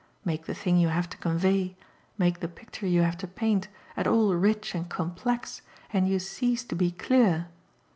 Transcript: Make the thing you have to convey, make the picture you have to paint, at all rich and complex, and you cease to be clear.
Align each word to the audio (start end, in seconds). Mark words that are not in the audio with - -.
Make 0.25 0.47
the 0.47 0.55
thing 0.55 0.79
you 0.79 0.87
have 0.87 1.07
to 1.11 1.17
convey, 1.17 1.75
make 2.17 2.39
the 2.39 2.47
picture 2.47 2.87
you 2.87 3.03
have 3.03 3.17
to 3.19 3.27
paint, 3.27 3.67
at 3.95 4.07
all 4.07 4.33
rich 4.33 4.73
and 4.73 4.89
complex, 4.89 5.61
and 5.93 6.07
you 6.07 6.17
cease 6.17 6.63
to 6.63 6.75
be 6.75 6.89
clear. 6.89 7.49